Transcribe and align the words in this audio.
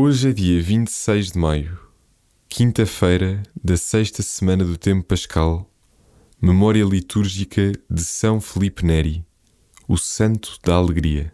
Hoje 0.00 0.28
é 0.28 0.32
dia 0.32 0.62
26 0.62 1.32
de 1.32 1.38
maio, 1.40 1.76
quinta-feira 2.48 3.42
da 3.60 3.76
sexta 3.76 4.22
semana 4.22 4.64
do 4.64 4.78
tempo 4.78 5.02
pascal, 5.02 5.68
memória 6.40 6.84
litúrgica 6.84 7.72
de 7.90 8.04
São 8.04 8.40
Felipe 8.40 8.86
Neri, 8.86 9.26
o 9.88 9.98
Santo 9.98 10.56
da 10.62 10.76
Alegria. 10.76 11.32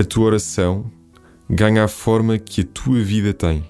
A 0.00 0.04
tua 0.04 0.26
oração 0.26 0.88
ganha 1.50 1.82
a 1.82 1.88
forma 1.88 2.38
que 2.38 2.60
a 2.60 2.64
tua 2.64 3.02
vida 3.02 3.34
tem. 3.34 3.68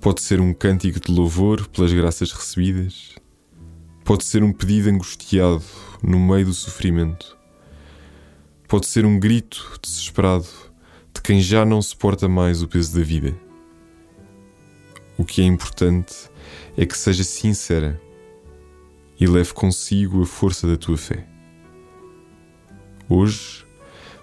Pode 0.00 0.20
ser 0.20 0.40
um 0.40 0.52
cântico 0.52 0.98
de 0.98 1.12
louvor 1.12 1.68
pelas 1.68 1.92
graças 1.92 2.32
recebidas, 2.32 3.14
pode 4.04 4.24
ser 4.24 4.42
um 4.42 4.52
pedido 4.52 4.90
angustiado 4.90 5.62
no 6.02 6.18
meio 6.18 6.46
do 6.46 6.52
sofrimento, 6.52 7.38
pode 8.66 8.88
ser 8.88 9.06
um 9.06 9.20
grito 9.20 9.78
desesperado 9.80 10.48
de 11.14 11.22
quem 11.22 11.40
já 11.40 11.64
não 11.64 11.80
suporta 11.80 12.28
mais 12.28 12.60
o 12.60 12.66
peso 12.66 12.98
da 12.98 13.04
vida. 13.04 13.38
O 15.16 15.24
que 15.24 15.42
é 15.42 15.44
importante 15.44 16.28
é 16.76 16.84
que 16.84 16.98
seja 16.98 17.22
sincera 17.22 18.02
e 19.20 19.28
leve 19.28 19.52
consigo 19.52 20.22
a 20.22 20.26
força 20.26 20.66
da 20.66 20.76
tua 20.76 20.96
fé. 20.96 21.24
Hoje, 23.08 23.67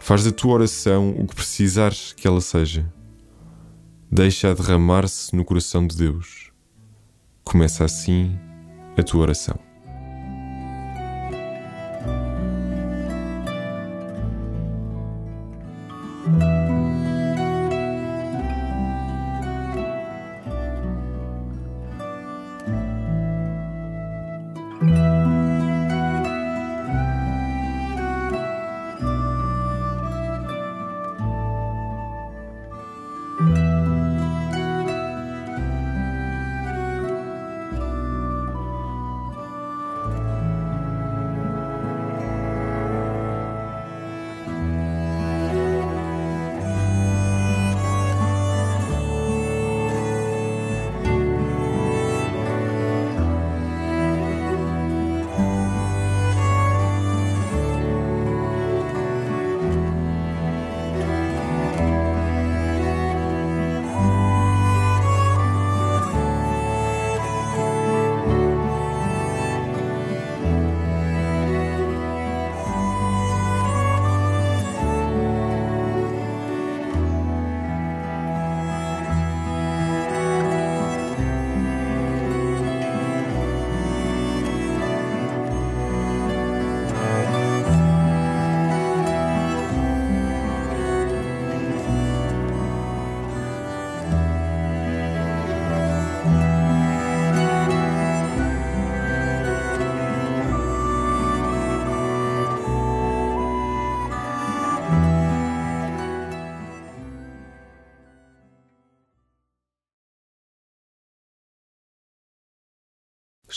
Faz 0.06 0.24
da 0.24 0.32
tua 0.32 0.54
oração 0.54 1.16
o 1.18 1.26
que 1.26 1.34
precisares 1.34 2.14
que 2.14 2.28
ela 2.28 2.40
seja. 2.40 2.86
Deixa-a 4.12 4.54
derramar-se 4.54 5.36
no 5.36 5.44
coração 5.44 5.88
de 5.88 5.98
Deus. 5.98 6.52
Começa 7.44 7.84
assim 7.84 8.38
a 8.96 9.02
tua 9.02 9.22
oração. 9.22 9.65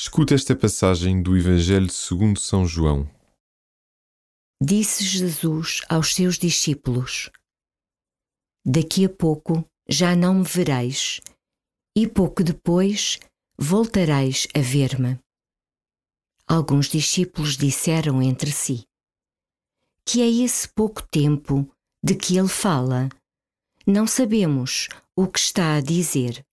Escuta 0.00 0.32
esta 0.32 0.54
passagem 0.54 1.20
do 1.20 1.36
Evangelho 1.36 1.90
segundo 1.90 2.38
São 2.38 2.64
João. 2.64 3.10
Disse 4.62 5.02
Jesus 5.02 5.80
aos 5.88 6.14
seus 6.14 6.38
discípulos: 6.38 7.28
Daqui 8.64 9.04
a 9.04 9.08
pouco 9.08 9.68
já 9.88 10.14
não 10.14 10.34
me 10.34 10.44
vereis, 10.44 11.20
e 11.96 12.06
pouco 12.06 12.44
depois 12.44 13.18
voltareis 13.58 14.46
a 14.54 14.60
ver-me. 14.60 15.18
Alguns 16.46 16.86
discípulos 16.86 17.56
disseram 17.56 18.22
entre 18.22 18.52
si: 18.52 18.84
Que 20.06 20.22
é 20.22 20.30
esse 20.30 20.68
pouco 20.68 21.02
tempo 21.02 21.68
de 22.04 22.14
que 22.14 22.38
ele 22.38 22.46
fala? 22.46 23.08
Não 23.84 24.06
sabemos 24.06 24.88
o 25.16 25.26
que 25.26 25.40
está 25.40 25.74
a 25.74 25.80
dizer. 25.80 26.46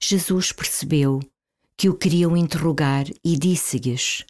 Jesus 0.00 0.50
percebeu 0.50 1.20
que 1.76 1.88
o 1.88 1.96
queriam 1.96 2.36
interrogar 2.36 3.06
e 3.24 3.36
disse-lhes: 3.36 4.24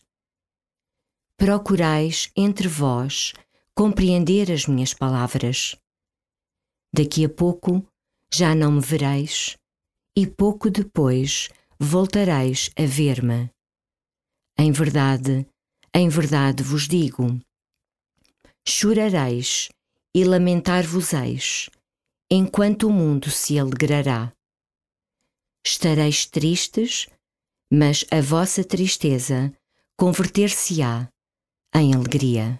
Procurais 1.36 2.30
entre 2.36 2.68
vós 2.68 3.32
compreender 3.74 4.50
as 4.52 4.66
minhas 4.66 4.94
palavras. 4.94 5.76
Daqui 6.92 7.24
a 7.24 7.28
pouco 7.28 7.84
já 8.32 8.54
não 8.54 8.72
me 8.72 8.80
vereis, 8.80 9.56
e 10.16 10.26
pouco 10.26 10.70
depois 10.70 11.48
voltareis 11.78 12.70
a 12.78 12.86
ver-me. 12.86 13.50
Em 14.56 14.70
verdade, 14.70 15.46
em 15.92 16.08
verdade 16.08 16.62
vos 16.62 16.86
digo: 16.86 17.40
chorareis 18.66 19.68
e 20.14 20.24
lamentar-vos-eis, 20.24 21.68
enquanto 22.30 22.86
o 22.86 22.92
mundo 22.92 23.30
se 23.30 23.58
alegrará. 23.58 24.32
Estareis 25.66 26.26
tristes, 26.26 27.08
mas 27.74 28.04
a 28.10 28.20
vossa 28.20 28.62
tristeza 28.62 29.52
converter-se-á 29.98 31.08
em 31.74 31.92
alegria. 31.92 32.58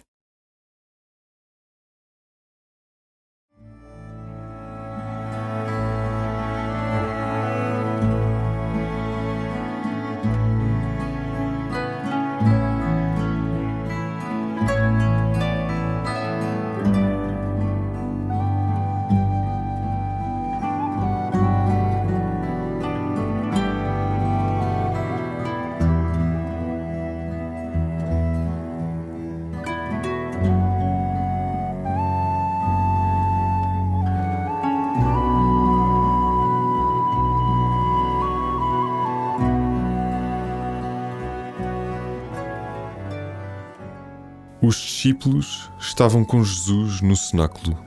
Discípulos 44.73 45.69
estavam 45.77 46.25
com 46.25 46.43
Jesus 46.43 47.01
no 47.01 47.15
cenáculo. 47.15 47.77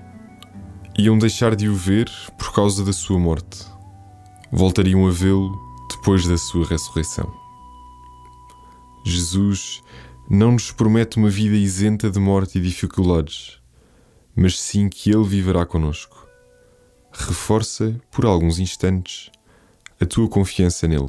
Iam 0.97 1.19
deixar 1.19 1.57
de 1.57 1.69
o 1.69 1.75
ver 1.75 2.09
por 2.39 2.53
causa 2.53 2.85
da 2.85 2.93
sua 2.93 3.19
morte. 3.19 3.67
Voltariam 4.53 5.07
a 5.07 5.11
vê-lo 5.11 5.59
depois 5.91 6.27
da 6.27 6.37
sua 6.37 6.67
ressurreição. 6.67 7.33
Jesus 9.05 9.83
não 10.31 10.53
nos 10.53 10.71
promete 10.71 11.17
uma 11.17 11.31
vida 11.31 11.57
isenta 11.57 12.11
de 12.11 12.21
morte 12.21 12.59
e 12.59 12.61
dificuldades, 12.61 13.59
mas 14.37 14.61
sim 14.61 14.89
que 14.89 15.11
Ele 15.11 15.25
viverá 15.25 15.65
conosco. 15.65 16.27
Reforça, 17.13 17.99
por 18.11 18.27
alguns 18.27 18.59
instantes, 18.59 19.31
a 20.01 20.07
tua 20.07 20.29
confiança 20.29 20.87
nele. 20.87 21.09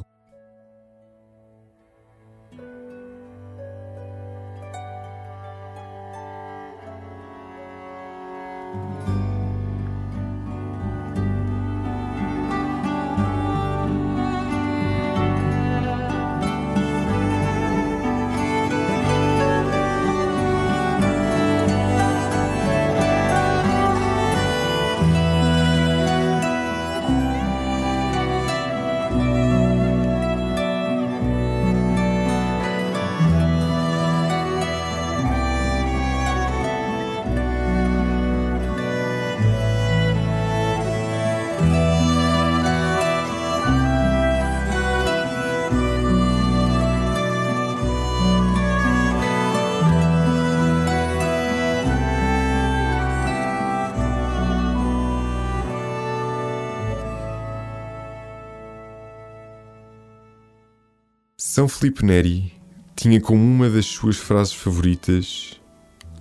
São 61.52 61.68
Felipe 61.68 62.06
Neri 62.06 62.54
tinha 62.96 63.20
como 63.20 63.42
uma 63.42 63.68
das 63.72 63.88
suas 63.88 64.18
frases 64.18 64.54
favoritas: 64.54 65.60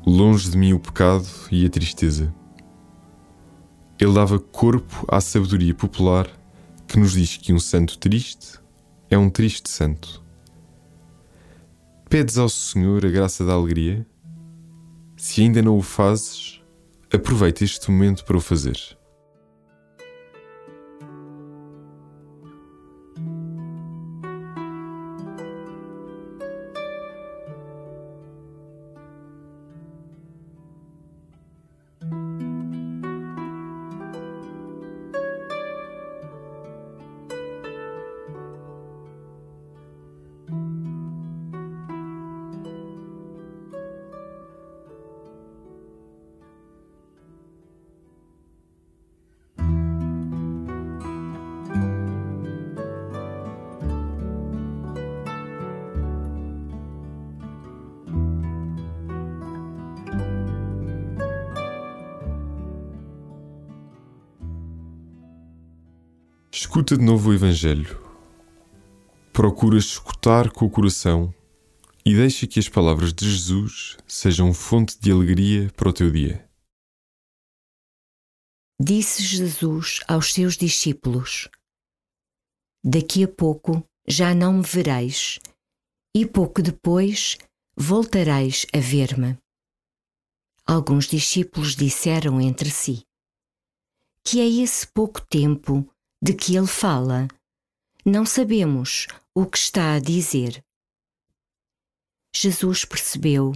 Longe 0.06 0.48
de 0.48 0.56
mim 0.56 0.72
o 0.72 0.80
pecado 0.80 1.28
e 1.50 1.66
a 1.66 1.68
tristeza. 1.68 2.34
Ele 4.00 4.14
dava 4.14 4.38
corpo 4.38 5.04
à 5.06 5.20
sabedoria 5.20 5.74
popular 5.74 6.26
que 6.86 6.98
nos 6.98 7.12
diz 7.12 7.36
que 7.36 7.52
um 7.52 7.58
santo 7.58 7.98
triste 7.98 8.58
é 9.10 9.18
um 9.18 9.28
triste 9.28 9.68
santo. 9.68 10.24
Pedes 12.08 12.38
ao 12.38 12.48
Senhor 12.48 13.04
a 13.04 13.10
graça 13.10 13.44
da 13.44 13.52
alegria? 13.52 14.06
Se 15.14 15.42
ainda 15.42 15.60
não 15.60 15.76
o 15.76 15.82
fazes, 15.82 16.62
aproveita 17.12 17.64
este 17.64 17.90
momento 17.90 18.24
para 18.24 18.38
o 18.38 18.40
fazer. 18.40 18.97
Escuta 66.78 66.96
de 66.96 67.04
novo 67.04 67.30
o 67.30 67.34
Evangelho. 67.34 68.00
Procura 69.32 69.76
escutar 69.76 70.48
com 70.48 70.64
o 70.64 70.70
coração 70.70 71.34
e 72.06 72.14
deixa 72.14 72.46
que 72.46 72.60
as 72.60 72.68
palavras 72.68 73.12
de 73.12 73.28
Jesus 73.28 73.96
sejam 74.06 74.54
fonte 74.54 74.96
de 75.00 75.10
alegria 75.10 75.72
para 75.76 75.88
o 75.88 75.92
teu 75.92 76.08
dia. 76.08 76.48
Disse 78.80 79.24
Jesus 79.24 79.98
aos 80.06 80.32
seus 80.32 80.56
discípulos: 80.56 81.48
Daqui 82.84 83.24
a 83.24 83.28
pouco 83.28 83.84
já 84.06 84.32
não 84.32 84.52
me 84.52 84.62
vereis, 84.62 85.40
e 86.14 86.24
pouco 86.24 86.62
depois 86.62 87.38
voltareis 87.76 88.66
a 88.72 88.78
ver-me. 88.78 89.36
Alguns 90.64 91.08
discípulos 91.08 91.74
disseram 91.74 92.40
entre 92.40 92.70
si: 92.70 93.02
Que 94.22 94.38
é 94.38 94.48
esse 94.48 94.86
pouco 94.86 95.20
tempo 95.26 95.84
de 96.22 96.34
que 96.34 96.56
ele 96.56 96.66
fala. 96.66 97.28
Não 98.04 98.24
sabemos 98.24 99.06
o 99.34 99.46
que 99.46 99.58
está 99.58 99.94
a 99.94 99.98
dizer. 99.98 100.62
Jesus 102.34 102.84
percebeu 102.84 103.52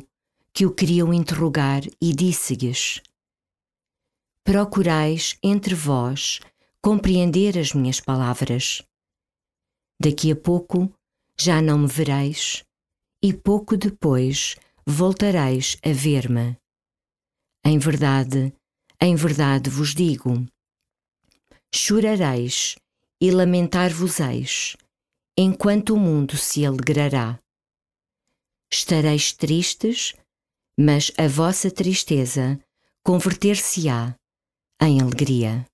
que 0.53 0.67
o 0.67 0.75
queriam 0.75 1.13
interrogar 1.13 1.83
e 2.01 2.13
disse-lhes: 2.13 3.01
Procurais 4.45 5.37
entre 5.43 5.75
vós 5.75 6.41
compreender 6.83 7.59
as 7.59 7.73
minhas 7.73 8.01
palavras. 8.01 8.83
Daqui 10.01 10.33
a 10.33 10.37
pouco 10.37 10.93
já 11.39 11.63
não 11.63 11.79
me 11.79 11.87
vereis, 11.87 12.65
e 13.23 13.33
pouco 13.33 13.77
depois 13.77 14.57
voltareis 14.87 15.77
a 15.85 15.93
ver-me. 15.93 16.57
Em 17.65 17.79
verdade, 17.79 18.53
em 19.01 19.15
verdade 19.15 19.71
vos 19.71 19.95
digo: 19.95 20.45
chorareis 21.75 22.77
e 23.21 23.31
lamentar-vos-eis, 23.31 24.77
enquanto 25.37 25.95
o 25.95 25.99
mundo 25.99 26.37
se 26.37 26.67
alegrará. 26.67 27.39
Estareis 28.71 29.33
tristes, 29.33 30.15
mas 30.79 31.11
a 31.17 31.27
vossa 31.29 31.71
tristeza 31.71 32.59
converter-se-á 33.05 34.15
em 34.81 35.01
alegria. 35.01 35.67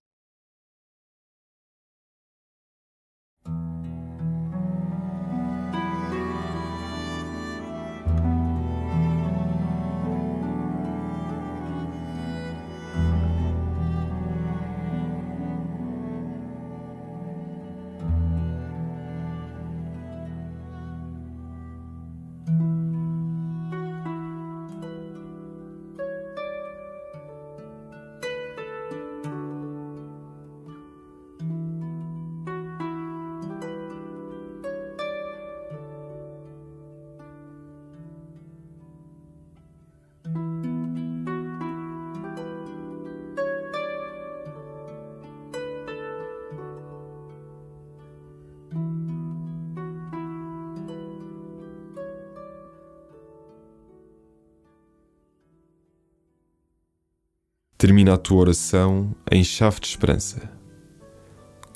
Termina 57.78 58.14
a 58.14 58.18
tua 58.18 58.38
oração 58.38 59.14
em 59.30 59.44
chave 59.44 59.78
de 59.78 59.86
esperança. 59.86 60.50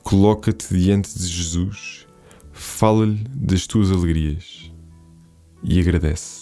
Coloca-te 0.03 0.77
diante 0.77 1.17
de 1.17 1.29
Jesus, 1.29 2.09
fala-lhe 2.51 3.23
das 3.29 3.69
tuas 3.69 3.89
alegrias 3.89 4.73
e 5.63 5.79
agradece. 5.79 6.42